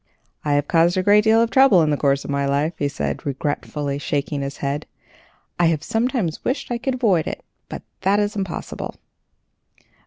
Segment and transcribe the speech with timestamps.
[0.43, 2.87] "I have caused a great deal of trouble in the course of my life," he
[2.87, 4.87] said, regretfully, shaking his head.
[5.59, 8.95] "I have sometimes wished I could avoid it, but that is impossible.